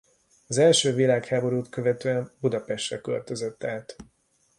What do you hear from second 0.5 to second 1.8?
első világháborút